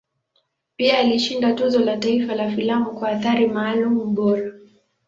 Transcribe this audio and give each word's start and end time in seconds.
Pia 0.75 0.99
alishinda 0.99 1.53
Tuzo 1.53 1.79
la 1.79 1.97
Taifa 1.97 2.35
la 2.35 2.51
Filamu 2.51 2.91
kwa 2.99 3.09
Athari 3.09 3.47
Maalum 3.47 4.15
Bora. 4.15 4.51